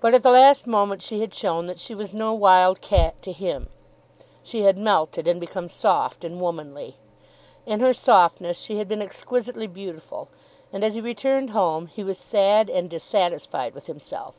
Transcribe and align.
But 0.00 0.14
at 0.14 0.22
the 0.22 0.30
last 0.30 0.64
moment 0.64 1.02
she 1.02 1.18
had 1.20 1.34
shown 1.34 1.66
that 1.66 1.80
she 1.80 1.92
was 1.92 2.14
no 2.14 2.32
wild 2.32 2.80
cat 2.80 3.20
to 3.22 3.32
him. 3.32 3.68
She 4.44 4.62
had 4.62 4.78
melted, 4.78 5.26
and 5.26 5.40
become 5.40 5.66
soft 5.66 6.22
and 6.22 6.40
womanly. 6.40 6.98
In 7.66 7.80
her 7.80 7.92
softness 7.92 8.56
she 8.60 8.78
had 8.78 8.86
been 8.86 9.02
exquisitely 9.02 9.66
beautiful; 9.66 10.28
and 10.72 10.84
as 10.84 10.94
he 10.94 11.00
returned 11.00 11.50
home 11.50 11.88
he 11.88 12.04
was 12.04 12.16
sad 12.16 12.70
and 12.70 12.88
dissatisfied 12.88 13.74
with 13.74 13.88
himself. 13.88 14.36